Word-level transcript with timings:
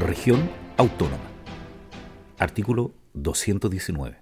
Región 0.00 0.50
Autónoma. 0.76 1.22
Artículo 2.38 2.92
219. 3.14 4.18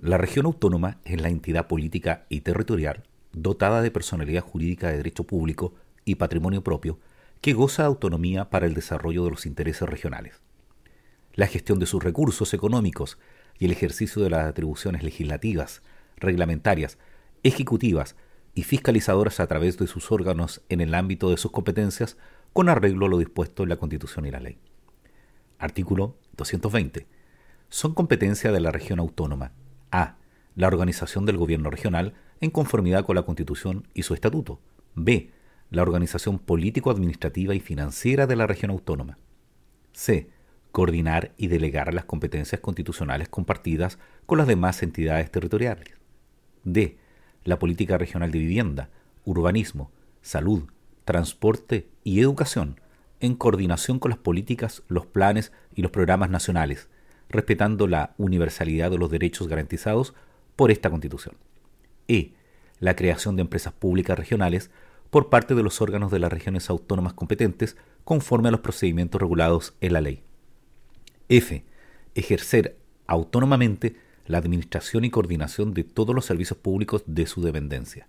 La 0.00 0.18
región 0.18 0.46
autónoma 0.46 0.98
es 1.04 1.20
la 1.20 1.28
entidad 1.28 1.68
política 1.68 2.26
y 2.28 2.40
territorial 2.40 3.04
dotada 3.32 3.82
de 3.82 3.90
personalidad 3.90 4.42
jurídica 4.42 4.88
de 4.88 4.96
derecho 4.96 5.24
público 5.24 5.74
y 6.04 6.16
patrimonio 6.16 6.64
propio 6.64 6.98
que 7.40 7.52
goza 7.52 7.82
de 7.82 7.88
autonomía 7.88 8.50
para 8.50 8.66
el 8.66 8.74
desarrollo 8.74 9.24
de 9.24 9.30
los 9.30 9.46
intereses 9.46 9.88
regionales. 9.88 10.40
La 11.34 11.46
gestión 11.46 11.78
de 11.78 11.86
sus 11.86 12.02
recursos 12.02 12.52
económicos 12.54 13.18
y 13.58 13.66
el 13.66 13.70
ejercicio 13.70 14.22
de 14.22 14.30
las 14.30 14.46
atribuciones 14.46 15.02
legislativas, 15.02 15.82
reglamentarias, 16.16 16.98
ejecutivas 17.42 18.16
y 18.54 18.64
fiscalizadoras 18.64 19.38
a 19.38 19.46
través 19.46 19.78
de 19.78 19.86
sus 19.86 20.10
órganos 20.10 20.62
en 20.68 20.80
el 20.80 20.94
ámbito 20.94 21.30
de 21.30 21.36
sus 21.36 21.52
competencias 21.52 22.16
con 22.52 22.68
arreglo 22.68 23.06
a 23.06 23.08
lo 23.08 23.18
dispuesto 23.18 23.62
en 23.62 23.68
la 23.68 23.76
Constitución 23.76 24.26
y 24.26 24.30
la 24.30 24.40
ley. 24.40 24.58
Artículo 25.60 26.16
220. 26.38 27.06
Son 27.68 27.92
competencia 27.92 28.50
de 28.50 28.60
la 28.60 28.72
región 28.72 28.98
autónoma. 28.98 29.52
A. 29.92 30.16
La 30.56 30.66
organización 30.66 31.26
del 31.26 31.36
gobierno 31.36 31.68
regional 31.70 32.14
en 32.40 32.50
conformidad 32.50 33.04
con 33.04 33.14
la 33.14 33.24
Constitución 33.24 33.86
y 33.92 34.02
su 34.02 34.14
estatuto. 34.14 34.58
B. 34.94 35.30
La 35.70 35.82
organización 35.82 36.38
político-administrativa 36.38 37.54
y 37.54 37.60
financiera 37.60 38.26
de 38.26 38.36
la 38.36 38.46
región 38.46 38.70
autónoma. 38.70 39.18
C. 39.92 40.30
Coordinar 40.72 41.32
y 41.36 41.48
delegar 41.48 41.92
las 41.92 42.06
competencias 42.06 42.62
constitucionales 42.62 43.28
compartidas 43.28 43.98
con 44.24 44.38
las 44.38 44.46
demás 44.46 44.82
entidades 44.82 45.30
territoriales. 45.30 45.88
D. 46.64 46.96
La 47.44 47.58
política 47.58 47.98
regional 47.98 48.30
de 48.30 48.38
vivienda, 48.38 48.88
urbanismo, 49.26 49.90
salud, 50.22 50.70
transporte 51.04 51.90
y 52.02 52.20
educación 52.20 52.80
en 53.20 53.34
coordinación 53.34 53.98
con 53.98 54.10
las 54.10 54.18
políticas, 54.18 54.82
los 54.88 55.06
planes 55.06 55.52
y 55.74 55.82
los 55.82 55.90
programas 55.90 56.30
nacionales, 56.30 56.88
respetando 57.28 57.86
la 57.86 58.14
universalidad 58.18 58.90
de 58.90 58.98
los 58.98 59.10
derechos 59.10 59.46
garantizados 59.46 60.14
por 60.56 60.70
esta 60.70 60.90
Constitución. 60.90 61.36
E. 62.08 62.32
La 62.80 62.96
creación 62.96 63.36
de 63.36 63.42
empresas 63.42 63.72
públicas 63.72 64.18
regionales 64.18 64.70
por 65.10 65.28
parte 65.28 65.54
de 65.54 65.62
los 65.62 65.80
órganos 65.80 66.10
de 66.10 66.18
las 66.18 66.32
regiones 66.32 66.70
autónomas 66.70 67.12
competentes 67.12 67.76
conforme 68.04 68.48
a 68.48 68.52
los 68.52 68.60
procedimientos 68.60 69.20
regulados 69.20 69.74
en 69.80 69.92
la 69.92 70.00
ley. 70.00 70.22
F. 71.28 71.64
Ejercer 72.14 72.78
autónomamente 73.06 73.96
la 74.26 74.38
administración 74.38 75.04
y 75.04 75.10
coordinación 75.10 75.74
de 75.74 75.84
todos 75.84 76.14
los 76.14 76.24
servicios 76.24 76.58
públicos 76.58 77.02
de 77.06 77.26
su 77.26 77.42
dependencia. 77.42 78.08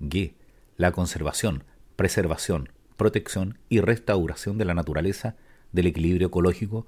G. 0.00 0.34
La 0.76 0.92
conservación, 0.92 1.64
preservación, 1.96 2.68
protección 2.96 3.58
y 3.68 3.80
restauración 3.80 4.58
de 4.58 4.64
la 4.64 4.74
naturaleza, 4.74 5.36
del 5.72 5.86
equilibrio 5.86 6.28
ecológico 6.28 6.86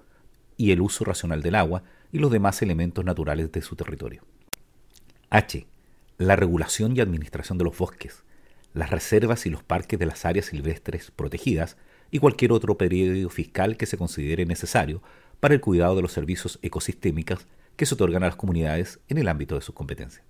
y 0.57 0.71
el 0.73 0.81
uso 0.81 1.05
racional 1.05 1.43
del 1.43 1.55
agua 1.55 1.83
y 2.13 2.19
los 2.19 2.31
demás 2.31 2.63
elementos 2.63 3.05
naturales 3.05 3.53
de 3.53 3.63
su 3.63 3.77
territorio. 3.77 4.23
H. 5.31 5.67
La 6.19 6.37
regulación 6.37 6.97
y 6.97 7.01
administración 7.01 7.59
de 7.59 7.65
los 7.65 7.77
bosques, 7.77 8.23
las 8.73 8.91
reservas 8.91 9.45
y 9.47 9.51
los 9.51 9.63
parques 9.63 9.99
de 9.99 10.07
las 10.07 10.25
áreas 10.25 10.47
silvestres 10.47 11.11
protegidas 11.11 11.77
y 12.11 12.21
cualquier 12.21 12.53
otro 12.53 12.79
periodo 12.79 13.29
fiscal 13.29 13.77
que 13.77 13.87
se 13.87 13.99
considere 13.99 14.47
necesario 14.47 15.03
para 15.41 15.55
el 15.55 15.61
cuidado 15.61 15.97
de 15.97 16.03
los 16.03 16.13
servicios 16.13 16.59
ecosistémicos 16.63 17.47
que 17.77 17.87
se 17.87 17.95
otorgan 17.95 18.23
a 18.23 18.27
las 18.27 18.37
comunidades 18.37 19.01
en 19.09 19.19
el 19.19 19.29
ámbito 19.29 19.55
de 19.55 19.61
sus 19.61 19.75
competencias. 19.75 20.25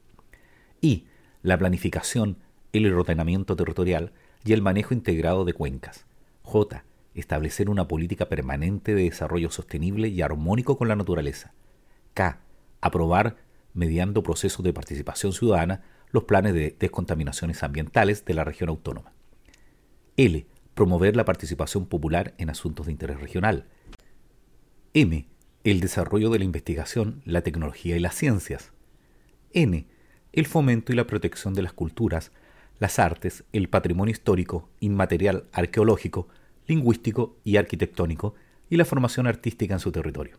Y 0.81 1.07
la 1.43 1.59
planificación, 1.59 2.39
el 2.73 2.93
ordenamiento 2.93 3.55
territorial 3.55 4.13
y 4.47 4.53
el 4.53 4.63
manejo 4.63 4.95
integrado 4.95 5.45
de 5.45 5.53
cuencas. 5.53 6.07
J. 6.43 6.85
Establecer 7.15 7.69
una 7.69 7.89
política 7.89 8.29
permanente 8.29 8.95
de 8.95 9.03
desarrollo 9.03 9.51
sostenible 9.51 10.09
y 10.09 10.23
armónico 10.23 10.79
con 10.79 10.87
la 10.87 10.95
naturaleza. 10.95 11.53
K. 12.15 12.41
Aprobar, 12.81 13.37
mediando 13.75 14.23
procesos 14.23 14.65
de 14.65 14.73
participación 14.73 15.33
ciudadana, 15.33 15.83
los 16.13 16.25
planes 16.25 16.55
de 16.55 16.77
descontaminaciones 16.79 17.63
ambientales 17.65 18.25
de 18.25 18.35
la 18.35 18.45
región 18.45 18.69
autónoma. 18.69 19.13
L. 20.17 20.47
Promover 20.75 21.17
la 21.17 21.25
participación 21.25 21.87
popular 21.87 22.35
en 22.39 22.49
asuntos 22.49 22.87
de 22.87 22.93
interés 22.93 23.21
regional. 23.21 23.67
M. 24.95 25.27
El 25.65 25.81
desarrollo 25.81 26.31
de 26.31 26.39
la 26.39 26.45
investigación, 26.45 27.21
la 27.25 27.43
tecnología 27.43 27.97
y 27.97 28.01
las 28.01 28.15
ciencias. 28.15 28.73
N. 29.53 29.89
El 30.33 30.47
fomento 30.47 30.93
y 30.93 30.97
la 30.97 31.09
protección 31.09 31.55
de 31.55 31.63
las 31.63 31.73
culturas, 31.73 32.31
las 32.79 32.99
artes, 32.99 33.45
el 33.53 33.69
patrimonio 33.69 34.13
histórico, 34.13 34.69
inmaterial, 34.81 35.47
arqueológico, 35.53 36.29
lingüístico 36.67 37.37
y 37.45 37.57
arquitectónico, 37.57 38.35
y 38.69 38.77
la 38.77 38.85
formación 38.85 39.27
artística 39.27 39.75
en 39.75 39.81
su 39.81 39.93
territorio. 39.93 40.39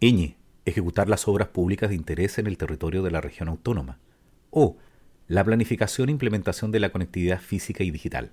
Ñ. 0.00 0.36
Ejecutar 0.64 1.08
las 1.08 1.28
obras 1.28 1.48
públicas 1.48 1.90
de 1.90 1.96
interés 1.96 2.38
en 2.38 2.46
el 2.46 2.58
territorio 2.58 3.02
de 3.02 3.10
la 3.10 3.20
región 3.20 3.48
autónoma. 3.48 3.98
O. 4.50 4.76
La 5.28 5.44
planificación 5.44 6.08
e 6.08 6.12
implementación 6.12 6.70
de 6.70 6.80
la 6.80 6.90
conectividad 6.90 7.40
física 7.40 7.84
y 7.84 7.90
digital. 7.90 8.32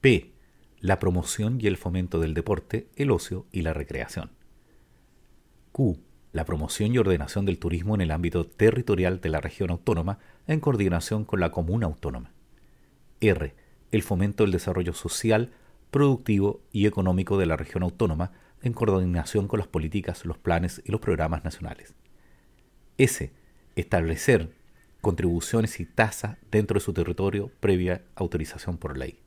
P. 0.00 0.32
La 0.80 0.98
promoción 0.98 1.58
y 1.60 1.66
el 1.66 1.76
fomento 1.76 2.20
del 2.20 2.34
deporte, 2.34 2.88
el 2.96 3.10
ocio 3.10 3.46
y 3.50 3.62
la 3.62 3.72
recreación. 3.72 4.30
Q 5.72 5.98
la 6.32 6.44
promoción 6.44 6.94
y 6.94 6.98
ordenación 6.98 7.46
del 7.46 7.58
turismo 7.58 7.94
en 7.94 8.02
el 8.02 8.10
ámbito 8.10 8.46
territorial 8.46 9.20
de 9.20 9.28
la 9.28 9.40
región 9.40 9.70
autónoma 9.70 10.18
en 10.46 10.60
coordinación 10.60 11.24
con 11.24 11.40
la 11.40 11.50
comuna 11.50 11.86
autónoma. 11.86 12.32
R. 13.20 13.54
El 13.90 14.02
fomento 14.02 14.44
del 14.44 14.52
desarrollo 14.52 14.92
social, 14.92 15.52
productivo 15.90 16.60
y 16.72 16.86
económico 16.86 17.38
de 17.38 17.46
la 17.46 17.56
región 17.56 17.82
autónoma 17.82 18.32
en 18.62 18.72
coordinación 18.72 19.48
con 19.48 19.58
las 19.58 19.68
políticas, 19.68 20.24
los 20.24 20.38
planes 20.38 20.82
y 20.84 20.92
los 20.92 21.00
programas 21.00 21.44
nacionales. 21.44 21.94
S. 22.98 23.32
Establecer 23.76 24.50
contribuciones 25.00 25.78
y 25.80 25.86
tasas 25.86 26.36
dentro 26.50 26.74
de 26.74 26.84
su 26.84 26.92
territorio 26.92 27.50
previa 27.60 28.02
autorización 28.16 28.76
por 28.76 28.98
ley. 28.98 29.20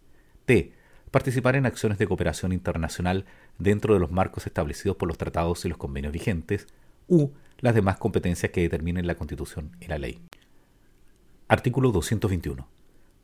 T. 0.45 0.73
Participar 1.09 1.55
en 1.55 1.65
acciones 1.65 1.97
de 1.97 2.07
cooperación 2.07 2.53
internacional 2.53 3.25
dentro 3.57 3.93
de 3.93 3.99
los 3.99 4.11
marcos 4.11 4.47
establecidos 4.47 4.97
por 4.97 5.07
los 5.07 5.17
tratados 5.17 5.65
y 5.65 5.69
los 5.69 5.77
convenios 5.77 6.13
vigentes 6.13 6.67
u 7.11 7.29
las 7.59 7.75
demás 7.75 7.97
competencias 7.97 8.51
que 8.51 8.61
determinen 8.61 9.05
la 9.05 9.15
Constitución 9.15 9.75
y 9.81 9.87
la 9.87 9.99
ley. 9.99 10.19
Artículo 11.49 11.91
221. 11.91 12.67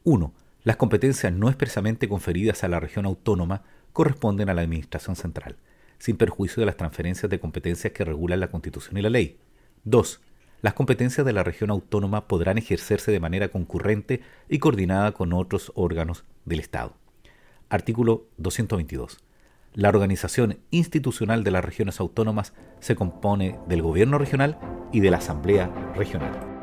1. 0.03 0.33
Las 0.63 0.75
competencias 0.75 1.31
no 1.31 1.47
expresamente 1.47 2.09
conferidas 2.09 2.65
a 2.65 2.67
la 2.67 2.81
región 2.81 3.05
autónoma 3.05 3.63
corresponden 3.93 4.49
a 4.49 4.53
la 4.53 4.61
Administración 4.61 5.15
Central, 5.15 5.55
sin 5.99 6.17
perjuicio 6.17 6.59
de 6.59 6.65
las 6.65 6.75
transferencias 6.75 7.29
de 7.29 7.39
competencias 7.39 7.93
que 7.93 8.03
regulan 8.03 8.41
la 8.41 8.51
Constitución 8.51 8.97
y 8.97 9.01
la 9.01 9.09
ley. 9.09 9.39
2. 9.85 10.19
Las 10.61 10.73
competencias 10.73 11.25
de 11.25 11.33
la 11.33 11.43
región 11.43 11.69
autónoma 11.69 12.27
podrán 12.27 12.57
ejercerse 12.57 13.11
de 13.11 13.21
manera 13.21 13.47
concurrente 13.47 14.21
y 14.49 14.59
coordinada 14.59 15.13
con 15.13 15.31
otros 15.31 15.71
órganos 15.75 16.25
del 16.43 16.59
Estado. 16.59 16.93
Artículo 17.69 18.25
222. 18.35 19.19
La 19.77 19.89
organización 19.89 20.57
institucional 20.71 21.43
de 21.43 21.51
las 21.51 21.63
regiones 21.63 21.99
autónomas 21.99 22.51
se 22.79 22.95
compone 22.95 23.59
del 23.67 23.83
gobierno 23.83 24.17
regional 24.17 24.57
y 24.91 25.01
de 25.01 25.11
la 25.11 25.17
asamblea 25.17 25.69
regional. 25.95 26.56